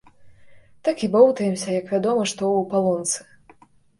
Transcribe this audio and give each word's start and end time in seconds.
Так 0.87 1.03
і 1.07 1.09
боўтаемся 1.15 1.69
як 1.79 1.93
вядома 1.93 2.23
што 2.31 2.49
ў 2.49 2.61
палонцы. 2.71 3.69